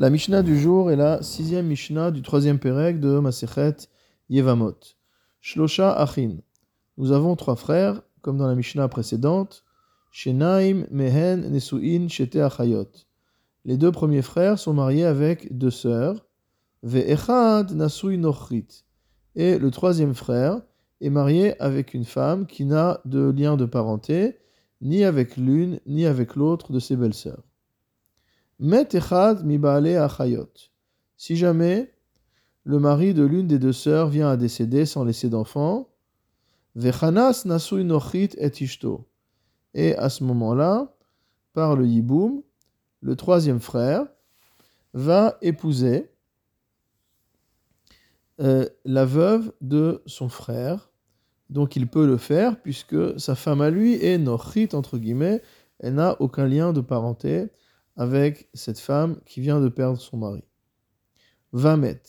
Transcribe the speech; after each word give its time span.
La 0.00 0.08
Mishnah 0.08 0.42
du 0.42 0.58
jour 0.58 0.90
est 0.90 0.96
la 0.96 1.22
sixième 1.22 1.66
Mishnah 1.66 2.10
du 2.10 2.22
troisième 2.22 2.58
Pérec 2.58 3.00
de 3.00 3.18
Masechet 3.18 3.76
Yevamot. 4.30 4.78
Shlosha 5.42 5.92
Achin. 5.92 6.38
Nous 6.96 7.12
avons 7.12 7.36
trois 7.36 7.54
frères, 7.54 8.00
comme 8.22 8.38
dans 8.38 8.46
la 8.46 8.54
Mishnah 8.54 8.88
précédente. 8.88 9.62
Shenaim 10.10 10.86
Mehen 10.90 11.50
Nesuin 11.50 12.08
Shete 12.08 12.36
Achayot. 12.36 12.88
Les 13.66 13.76
deux 13.76 13.92
premiers 13.92 14.22
frères 14.22 14.58
sont 14.58 14.72
mariés 14.72 15.04
avec 15.04 15.54
deux 15.54 15.70
sœurs. 15.70 16.24
Ve'echad 16.82 17.70
Nasui 17.72 18.16
Nochrit. 18.16 18.84
Et 19.36 19.58
le 19.58 19.70
troisième 19.70 20.14
frère 20.14 20.62
est 21.02 21.10
marié 21.10 21.60
avec 21.60 21.92
une 21.92 22.06
femme 22.06 22.46
qui 22.46 22.64
n'a 22.64 23.02
de 23.04 23.34
lien 23.36 23.58
de 23.58 23.66
parenté, 23.66 24.38
ni 24.80 25.04
avec 25.04 25.36
l'une, 25.36 25.78
ni 25.84 26.06
avec 26.06 26.36
l'autre 26.36 26.72
de 26.72 26.78
ses 26.78 26.96
belles-sœurs. 26.96 27.49
Si 31.16 31.36
jamais 31.36 31.94
le 32.64 32.78
mari 32.78 33.14
de 33.14 33.24
l'une 33.24 33.46
des 33.46 33.58
deux 33.58 33.72
sœurs 33.72 34.08
vient 34.08 34.28
à 34.28 34.36
décéder 34.36 34.84
sans 34.84 35.04
laisser 35.04 35.30
d'enfant, 35.30 35.88
vechanas 36.74 37.46
nochit 37.46 38.30
et. 38.36 38.50
Et 39.72 39.96
à 39.96 40.10
ce 40.10 40.24
moment-là, 40.24 40.94
par 41.54 41.74
le 41.74 41.86
yiboum, 41.86 42.42
le 43.00 43.16
troisième 43.16 43.60
frère 43.60 44.06
va 44.92 45.38
épouser 45.40 46.10
euh, 48.40 48.68
la 48.84 49.06
veuve 49.06 49.52
de 49.62 50.02
son 50.04 50.28
frère. 50.28 50.90
Donc 51.48 51.76
il 51.76 51.86
peut 51.86 52.06
le 52.06 52.18
faire 52.18 52.60
puisque 52.60 53.18
sa 53.18 53.34
femme 53.34 53.62
à 53.62 53.70
lui 53.70 53.94
est 53.94 54.18
nochit 54.18 54.68
entre 54.74 54.98
guillemets, 54.98 55.40
elle 55.78 55.94
n'a 55.94 56.20
aucun 56.20 56.46
lien 56.46 56.74
de 56.74 56.82
parenté 56.82 57.48
avec 57.96 58.48
cette 58.54 58.78
femme 58.78 59.20
qui 59.26 59.40
vient 59.40 59.60
de 59.60 59.68
perdre 59.68 60.00
son 60.00 60.16
mari. 60.16 60.44
Vamet. 61.52 62.00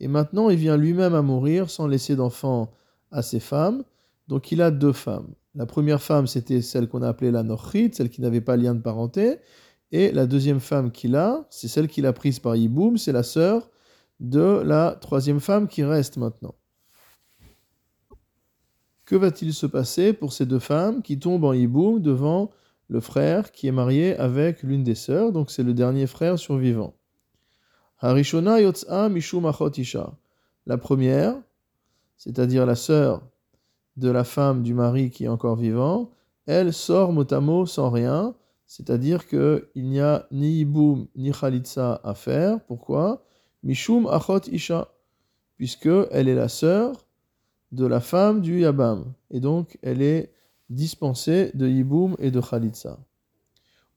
Et 0.00 0.08
maintenant, 0.08 0.50
il 0.50 0.56
vient 0.56 0.76
lui-même 0.76 1.14
à 1.14 1.22
mourir 1.22 1.70
sans 1.70 1.86
laisser 1.86 2.16
d'enfant 2.16 2.72
à 3.10 3.22
ses 3.22 3.40
femmes. 3.40 3.84
Donc 4.28 4.50
il 4.52 4.62
a 4.62 4.70
deux 4.70 4.92
femmes. 4.92 5.34
La 5.54 5.66
première 5.66 6.00
femme, 6.00 6.26
c'était 6.26 6.62
celle 6.62 6.88
qu'on 6.88 7.02
a 7.02 7.08
appelée 7.08 7.30
la 7.30 7.42
Nochrit, 7.42 7.90
celle 7.92 8.08
qui 8.08 8.20
n'avait 8.20 8.40
pas 8.40 8.56
lien 8.56 8.74
de 8.74 8.80
parenté. 8.80 9.38
Et 9.92 10.12
la 10.12 10.26
deuxième 10.26 10.60
femme 10.60 10.92
qu'il 10.92 11.16
a, 11.16 11.46
c'est 11.50 11.68
celle 11.68 11.88
qu'il 11.88 12.06
a 12.06 12.12
prise 12.12 12.38
par 12.38 12.54
Yiboum, 12.54 12.96
c'est 12.96 13.12
la 13.12 13.24
sœur 13.24 13.68
de 14.20 14.62
la 14.64 14.96
troisième 15.00 15.40
femme 15.40 15.66
qui 15.66 15.82
reste 15.82 16.16
maintenant. 16.16 16.54
Que 19.04 19.16
va-t-il 19.16 19.52
se 19.52 19.66
passer 19.66 20.12
pour 20.12 20.32
ces 20.32 20.46
deux 20.46 20.60
femmes 20.60 21.02
qui 21.02 21.18
tombent 21.18 21.44
en 21.44 21.52
Yiboum 21.52 22.00
devant 22.00 22.52
le 22.90 23.00
frère 23.00 23.52
qui 23.52 23.68
est 23.68 23.72
marié 23.72 24.16
avec 24.16 24.64
l'une 24.64 24.82
des 24.82 24.96
sœurs, 24.96 25.30
donc 25.30 25.52
c'est 25.52 25.62
le 25.62 25.74
dernier 25.74 26.08
frère 26.08 26.38
survivant. 26.38 26.92
Harishona 28.00 28.58
mishum 29.08 29.50
La 30.66 30.76
première, 30.76 31.36
c'est-à-dire 32.16 32.66
la 32.66 32.74
sœur 32.74 33.22
de 33.96 34.10
la 34.10 34.24
femme 34.24 34.64
du 34.64 34.74
mari 34.74 35.10
qui 35.10 35.24
est 35.24 35.28
encore 35.28 35.54
vivant, 35.54 36.10
elle 36.46 36.72
sort 36.72 37.12
motamo 37.12 37.64
sans 37.64 37.90
rien, 37.90 38.34
c'est-à-dire 38.66 39.28
qu'il 39.28 39.62
n'y 39.76 40.00
a 40.00 40.26
ni 40.32 40.60
iboum 40.60 41.06
ni 41.14 41.30
khalitsa 41.30 42.00
à 42.02 42.14
faire. 42.14 42.58
Pourquoi? 42.64 43.22
Mishum 43.62 44.08
achot 44.08 44.40
isha, 44.50 44.88
puisque 45.56 45.88
elle 46.10 46.28
est 46.28 46.34
la 46.34 46.48
sœur 46.48 47.06
de 47.70 47.86
la 47.86 48.00
femme 48.00 48.40
du 48.40 48.62
yabam, 48.62 49.12
et 49.30 49.38
donc 49.38 49.78
elle 49.82 50.02
est 50.02 50.32
dispensé 50.70 51.50
de 51.54 51.68
Yiboum 51.68 52.16
et 52.18 52.30
de 52.30 52.40
Khalitsa. 52.40 52.98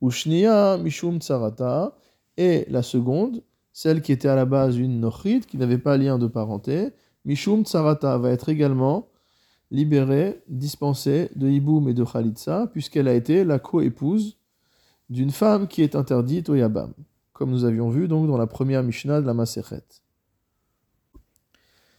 Ushniya 0.00 0.78
Mishum 0.78 1.20
Tsarata, 1.20 1.94
et 2.36 2.64
la 2.70 2.82
seconde, 2.82 3.42
celle 3.72 4.00
qui 4.00 4.12
était 4.12 4.28
à 4.28 4.36
la 4.36 4.46
base 4.46 4.78
une 4.78 5.00
Nochrit, 5.00 5.40
qui 5.40 5.58
n'avait 5.58 5.78
pas 5.78 5.98
lien 5.98 6.18
de 6.18 6.26
parenté, 6.26 6.90
Mishum 7.24 7.64
Tsarata 7.64 8.16
va 8.16 8.30
être 8.30 8.48
également 8.48 9.08
libérée, 9.70 10.42
dispensée 10.48 11.30
de 11.36 11.48
Yiboum 11.48 11.88
et 11.88 11.94
de 11.94 12.04
Khalitsa, 12.04 12.68
puisqu'elle 12.68 13.08
a 13.08 13.14
été 13.14 13.44
la 13.44 13.58
coépouse 13.58 14.38
d'une 15.10 15.30
femme 15.30 15.68
qui 15.68 15.82
est 15.82 15.94
interdite 15.94 16.48
au 16.48 16.54
Yabam, 16.54 16.94
comme 17.32 17.50
nous 17.50 17.64
avions 17.64 17.90
vu 17.90 18.08
donc 18.08 18.26
dans 18.26 18.38
la 18.38 18.46
première 18.46 18.82
Mishnah 18.82 19.20
de 19.20 19.26
la 19.26 19.34
Masechet. 19.34 19.84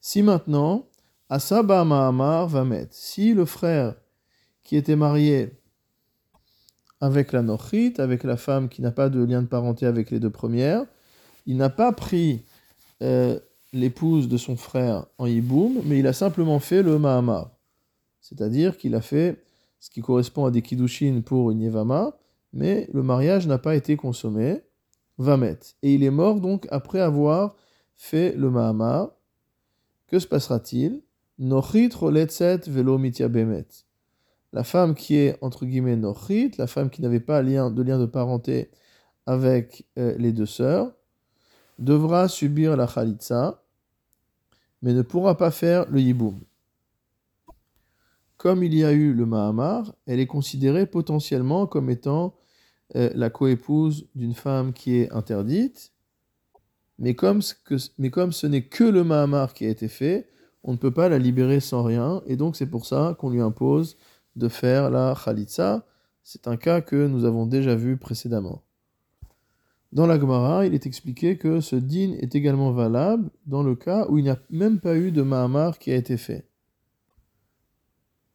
Si 0.00 0.22
maintenant, 0.22 0.86
Asaba 1.28 1.84
Mahamar 1.84 2.48
va 2.48 2.64
mettre, 2.64 2.94
si 2.94 3.34
le 3.34 3.44
frère 3.44 3.94
qui 4.62 4.76
était 4.76 4.96
marié 4.96 5.50
avec 7.00 7.32
la 7.32 7.42
Nochit, 7.42 7.94
avec 7.98 8.22
la 8.22 8.36
femme 8.36 8.68
qui 8.68 8.80
n'a 8.80 8.92
pas 8.92 9.08
de 9.08 9.22
lien 9.22 9.42
de 9.42 9.48
parenté 9.48 9.86
avec 9.86 10.10
les 10.10 10.20
deux 10.20 10.30
premières. 10.30 10.84
Il 11.46 11.56
n'a 11.56 11.68
pas 11.68 11.92
pris 11.92 12.42
euh, 13.02 13.38
l'épouse 13.72 14.28
de 14.28 14.36
son 14.36 14.56
frère 14.56 15.06
en 15.18 15.26
Yiboum, 15.26 15.80
mais 15.84 15.98
il 15.98 16.06
a 16.06 16.12
simplement 16.12 16.60
fait 16.60 16.82
le 16.82 16.98
Mahamar. 16.98 17.50
C'est-à-dire 18.20 18.76
qu'il 18.76 18.94
a 18.94 19.00
fait 19.00 19.42
ce 19.80 19.90
qui 19.90 20.00
correspond 20.00 20.44
à 20.44 20.52
des 20.52 20.62
Kiddushin 20.62 21.22
pour 21.22 21.50
une 21.50 21.60
Yevama, 21.60 22.16
mais 22.52 22.88
le 22.92 23.02
mariage 23.02 23.48
n'a 23.48 23.58
pas 23.58 23.74
été 23.74 23.96
consommé. 23.96 24.60
Vamet. 25.18 25.58
Et 25.82 25.94
il 25.94 26.04
est 26.04 26.10
mort 26.10 26.40
donc 26.40 26.66
après 26.70 27.00
avoir 27.00 27.56
fait 27.96 28.32
le 28.36 28.50
Mahamar. 28.50 29.10
Que 30.06 30.18
se 30.18 30.26
passera-t-il? 30.26 31.02
Nochit 31.38 31.88
roletzet 31.88 32.60
velo 32.68 32.98
bemet 32.98 33.66
la 34.52 34.64
femme 34.64 34.94
qui 34.94 35.16
est 35.16 35.38
entre 35.40 35.64
guillemets 35.64 35.96
nochit, 35.96 36.52
la 36.58 36.66
femme 36.66 36.90
qui 36.90 37.02
n'avait 37.02 37.20
pas 37.20 37.42
de 37.42 37.82
lien 37.82 37.98
de 37.98 38.06
parenté 38.06 38.70
avec 39.26 39.86
euh, 39.98 40.14
les 40.18 40.32
deux 40.32 40.46
sœurs, 40.46 40.92
devra 41.78 42.28
subir 42.28 42.76
la 42.76 42.86
khalitsa, 42.86 43.62
mais 44.82 44.92
ne 44.92 45.02
pourra 45.02 45.36
pas 45.36 45.50
faire 45.50 45.88
le 45.90 46.00
yiboum. 46.00 46.40
Comme 48.36 48.62
il 48.64 48.74
y 48.74 48.84
a 48.84 48.92
eu 48.92 49.14
le 49.14 49.24
mahamar, 49.24 49.94
elle 50.06 50.20
est 50.20 50.26
considérée 50.26 50.86
potentiellement 50.86 51.66
comme 51.66 51.88
étant 51.90 52.34
euh, 52.96 53.10
la 53.14 53.30
coépouse 53.30 54.08
d'une 54.14 54.34
femme 54.34 54.72
qui 54.72 54.96
est 54.96 55.10
interdite, 55.12 55.92
mais 56.98 57.14
comme, 57.14 57.40
mais 57.98 58.10
comme 58.10 58.32
ce 58.32 58.46
n'est 58.46 58.66
que 58.66 58.84
le 58.84 59.04
mahamar 59.04 59.54
qui 59.54 59.64
a 59.64 59.68
été 59.68 59.88
fait, 59.88 60.28
on 60.64 60.72
ne 60.72 60.76
peut 60.76 60.90
pas 60.90 61.08
la 61.08 61.18
libérer 61.18 61.60
sans 61.60 61.82
rien, 61.82 62.22
et 62.26 62.36
donc 62.36 62.56
c'est 62.56 62.66
pour 62.66 62.86
ça 62.86 63.16
qu'on 63.18 63.30
lui 63.30 63.40
impose 63.40 63.96
de 64.36 64.48
faire 64.48 64.90
la 64.90 65.14
khalitsa. 65.22 65.84
C'est 66.22 66.46
un 66.46 66.56
cas 66.56 66.80
que 66.80 67.06
nous 67.06 67.24
avons 67.24 67.46
déjà 67.46 67.74
vu 67.74 67.96
précédemment. 67.96 68.62
Dans 69.92 70.06
la 70.06 70.18
Gemara, 70.18 70.64
il 70.64 70.72
est 70.72 70.86
expliqué 70.86 71.36
que 71.36 71.60
ce 71.60 71.76
din 71.76 72.14
est 72.18 72.34
également 72.34 72.72
valable 72.72 73.30
dans 73.46 73.62
le 73.62 73.74
cas 73.74 74.06
où 74.08 74.18
il 74.18 74.24
n'y 74.24 74.30
a 74.30 74.38
même 74.48 74.80
pas 74.80 74.96
eu 74.96 75.12
de 75.12 75.20
Mahamar 75.20 75.78
qui 75.78 75.90
a 75.90 75.96
été 75.96 76.16
fait. 76.16 76.48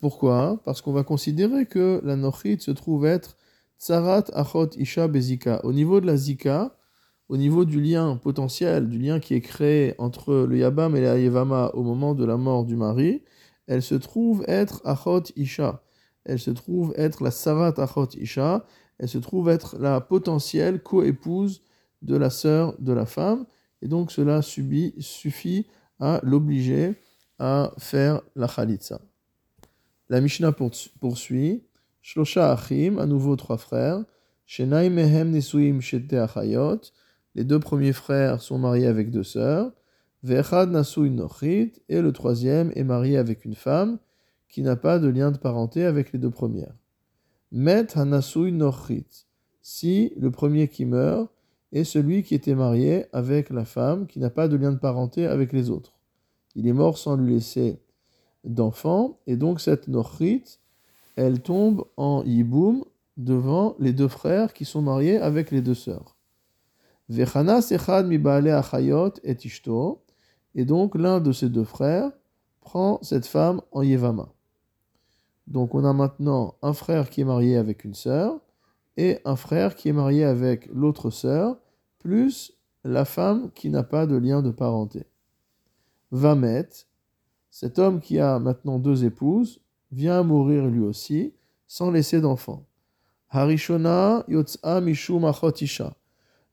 Pourquoi? 0.00 0.60
Parce 0.64 0.80
qu'on 0.80 0.92
va 0.92 1.04
considérer 1.04 1.66
que 1.66 2.00
la 2.04 2.16
Nochit 2.16 2.58
se 2.60 2.70
trouve 2.70 3.04
être 3.04 3.36
Tsarat 3.78 4.24
Achot 4.32 4.70
Isha 4.76 5.08
Bezika. 5.08 5.60
Au 5.64 5.72
niveau 5.72 6.00
de 6.00 6.06
la 6.06 6.16
Zika, 6.16 6.74
au 7.28 7.36
niveau 7.36 7.64
du 7.64 7.80
lien 7.80 8.16
potentiel, 8.16 8.88
du 8.88 8.98
lien 8.98 9.20
qui 9.20 9.34
est 9.34 9.40
créé 9.40 9.94
entre 9.98 10.34
le 10.34 10.56
Yabam 10.56 10.96
et 10.96 11.00
la 11.00 11.18
Yevama 11.18 11.70
au 11.74 11.82
moment 11.82 12.14
de 12.14 12.24
la 12.24 12.36
mort 12.36 12.64
du 12.64 12.76
mari, 12.76 13.22
elle 13.66 13.82
se 13.82 13.94
trouve 13.94 14.44
être 14.48 14.80
Achot 14.84 15.22
Isha. 15.36 15.82
Elle 16.24 16.38
se 16.38 16.50
trouve 16.50 16.94
être 16.96 17.22
la 17.22 17.30
Sarat 17.30 17.74
Achot 17.76 18.08
Isha. 18.16 18.64
Elle 18.98 19.08
se 19.08 19.18
trouve 19.18 19.48
être 19.48 19.76
la 19.78 20.00
potentielle 20.00 20.82
coépouse 20.82 21.62
de 22.02 22.16
la 22.16 22.30
sœur 22.30 22.74
de 22.78 22.92
la 22.92 23.06
femme. 23.06 23.46
Et 23.80 23.88
donc 23.88 24.12
cela 24.12 24.42
suffit 24.42 25.66
à 25.98 26.20
l'obliger 26.22 26.94
à 27.38 27.72
faire 27.78 28.22
la 28.36 28.46
Khalitsa. 28.46 29.00
La 30.08 30.20
Mishnah 30.20 30.52
poursuit. 31.00 31.64
Shlosha 32.02 32.52
Achim, 32.52 32.98
à 32.98 33.06
nouveau 33.06 33.36
trois 33.36 33.58
frères. 33.58 34.04
Shenai 34.44 34.90
Mehem 34.90 35.30
Nesuim 35.30 35.80
Shete 35.80 36.14
Achayot. 36.14 36.80
Les 37.34 37.44
deux 37.44 37.60
premiers 37.60 37.92
frères 37.92 38.42
sont 38.42 38.58
mariés 38.58 38.86
avec 38.86 39.10
deux 39.10 39.22
sœurs. 39.22 39.72
Vechad 40.22 40.70
Nasui 40.70 41.10
Nochit, 41.10 41.72
et 41.88 42.00
le 42.00 42.12
troisième 42.12 42.70
est 42.76 42.84
marié 42.84 43.18
avec 43.18 43.44
une 43.44 43.56
femme 43.56 43.98
qui 44.48 44.62
n'a 44.62 44.76
pas 44.76 45.00
de 45.00 45.08
lien 45.08 45.32
de 45.32 45.38
parenté 45.38 45.84
avec 45.84 46.12
les 46.12 46.18
deux 46.20 46.30
premières. 46.30 46.74
Met 47.50 47.98
Hanasui 47.98 48.52
Nochit, 48.52 49.26
si 49.62 50.12
le 50.16 50.30
premier 50.30 50.68
qui 50.68 50.84
meurt 50.84 51.28
est 51.72 51.82
celui 51.84 52.22
qui 52.22 52.36
était 52.36 52.54
marié 52.54 53.06
avec 53.12 53.50
la 53.50 53.64
femme 53.64 54.06
qui 54.06 54.20
n'a 54.20 54.30
pas 54.30 54.46
de 54.46 54.56
lien 54.56 54.70
de 54.70 54.78
parenté 54.78 55.26
avec 55.26 55.52
les 55.52 55.70
autres. 55.70 55.94
Il 56.54 56.68
est 56.68 56.72
mort 56.72 56.98
sans 56.98 57.16
lui 57.16 57.34
laisser 57.34 57.80
d'enfant, 58.44 59.18
et 59.26 59.36
donc 59.36 59.60
cette 59.60 59.88
Nochit, 59.88 60.44
elle 61.16 61.40
tombe 61.40 61.84
en 61.96 62.22
Yiboum 62.24 62.84
devant 63.16 63.74
les 63.80 63.92
deux 63.92 64.08
frères 64.08 64.52
qui 64.52 64.64
sont 64.64 64.82
mariés 64.82 65.18
avec 65.18 65.50
les 65.50 65.62
deux 65.62 65.74
sœurs. 65.74 66.16
Vechanas 67.08 67.68
Echad 67.72 68.06
mi 68.06 68.20
Achayot 68.50 69.14
et 69.24 69.36
Ishto, 69.44 70.02
et 70.54 70.64
donc 70.64 70.94
l'un 70.94 71.20
de 71.20 71.32
ces 71.32 71.48
deux 71.48 71.64
frères 71.64 72.10
prend 72.60 72.98
cette 73.02 73.26
femme 73.26 73.60
en 73.72 73.82
Yevama. 73.82 74.28
Donc 75.46 75.74
on 75.74 75.84
a 75.84 75.92
maintenant 75.92 76.54
un 76.62 76.72
frère 76.72 77.10
qui 77.10 77.20
est 77.20 77.24
marié 77.24 77.56
avec 77.56 77.84
une 77.84 77.94
sœur 77.94 78.40
et 78.96 79.20
un 79.24 79.36
frère 79.36 79.74
qui 79.74 79.88
est 79.88 79.92
marié 79.92 80.24
avec 80.24 80.68
l'autre 80.72 81.10
sœur, 81.10 81.58
plus 81.98 82.52
la 82.84 83.04
femme 83.04 83.50
qui 83.54 83.70
n'a 83.70 83.82
pas 83.82 84.06
de 84.06 84.16
lien 84.16 84.42
de 84.42 84.50
parenté. 84.50 85.06
Va 86.10 86.34
mettre, 86.34 86.86
cet 87.50 87.78
homme 87.78 88.00
qui 88.00 88.18
a 88.18 88.38
maintenant 88.38 88.78
deux 88.78 89.04
épouses, 89.04 89.60
vient 89.90 90.22
mourir 90.22 90.66
lui 90.66 90.80
aussi, 90.80 91.34
sans 91.66 91.90
laisser 91.90 92.20
d'enfant. 92.20 92.64
Harishona 93.30 94.24
yotza 94.28 94.80
mishum 94.80 95.24
achotisha. 95.24 95.94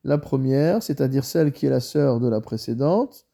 La 0.04 0.18
première, 0.18 0.82
c'est-à-dire 0.82 1.26
celle 1.26 1.52
qui 1.52 1.66
est 1.66 1.70
la 1.70 1.82
sœur 1.82 2.20
de 2.20 2.30
la 2.30 2.40
précédente, 2.40 3.26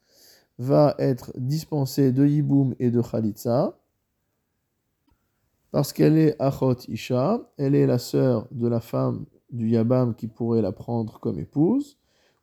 va 0.58 0.96
être 1.00 1.32
dispensée 1.36 2.12
de 2.12 2.26
yiboum 2.26 2.76
et 2.80 2.92
de 2.92 3.02
chalitza, 3.02 3.78
parce 5.72 5.92
qu'elle 5.92 6.18
est 6.18 6.42
achot 6.42 6.78
isha, 6.88 7.42
elle 7.58 7.76
est 7.76 7.86
la 7.86 7.98
sœur 7.98 8.48
de 8.52 8.68
la 8.68 8.80
femme 8.80 9.26
du 9.52 9.70
yabam 9.70 10.16
qui 10.16 10.28
pourrait 10.28 10.62
la 10.62 10.72
prendre 10.72 11.20
comme 11.20 11.40
épouse, 11.40 11.98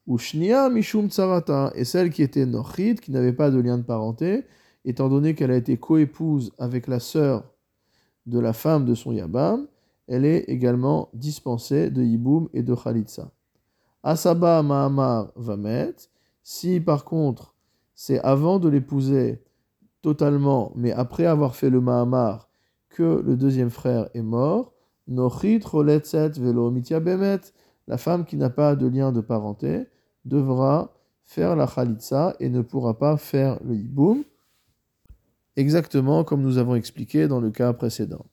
ou 0.06 0.18
shnia 0.18 0.68
mishum 0.68 1.08
tsarata, 1.08 1.72
et 1.74 1.84
celle 1.84 2.10
qui 2.10 2.22
était 2.22 2.44
nochid, 2.44 3.00
qui 3.00 3.10
n'avait 3.10 3.32
pas 3.32 3.50
de 3.50 3.58
lien 3.58 3.78
de 3.78 3.84
parenté, 3.84 4.44
étant 4.84 5.08
donné 5.08 5.34
qu'elle 5.34 5.50
a 5.50 5.56
été 5.56 5.78
coépouse 5.78 6.52
avec 6.58 6.86
la 6.86 7.00
sœur 7.00 7.44
de 8.26 8.38
la 8.38 8.52
femme 8.52 8.84
de 8.84 8.94
son 8.94 9.12
yabam, 9.12 9.66
elle 10.08 10.24
est 10.24 10.44
également 10.48 11.08
dispensée 11.14 11.90
de 11.90 12.02
yiboum 12.02 12.48
et 12.52 12.62
de 12.62 12.74
chalitza. 12.74 13.30
Asaba 14.02 14.62
Mahamar 14.62 15.32
Vamet, 15.36 15.94
si 16.42 16.80
par 16.80 17.04
contre 17.04 17.51
c'est 17.94 18.20
avant 18.20 18.58
de 18.58 18.68
l'épouser 18.68 19.42
totalement, 20.02 20.72
mais 20.74 20.92
après 20.92 21.26
avoir 21.26 21.54
fait 21.54 21.70
le 21.70 21.80
Mahamar, 21.80 22.48
que 22.88 23.22
le 23.24 23.36
deuxième 23.36 23.70
frère 23.70 24.08
est 24.14 24.22
mort, 24.22 24.74
Nochit 25.08 25.60
Roletzet 25.64 26.30
Velo 26.38 26.70
Bemet, 26.70 27.40
la 27.86 27.98
femme 27.98 28.24
qui 28.24 28.36
n'a 28.36 28.50
pas 28.50 28.76
de 28.76 28.86
lien 28.86 29.12
de 29.12 29.20
parenté, 29.20 29.86
devra 30.24 30.94
faire 31.24 31.56
la 31.56 31.66
Khalitsa 31.66 32.36
et 32.40 32.48
ne 32.48 32.60
pourra 32.60 32.98
pas 32.98 33.16
faire 33.16 33.58
le 33.64 33.74
Yiboum, 33.74 34.24
exactement 35.56 36.24
comme 36.24 36.42
nous 36.42 36.58
avons 36.58 36.74
expliqué 36.74 37.28
dans 37.28 37.40
le 37.40 37.50
cas 37.50 37.72
précédent. 37.72 38.26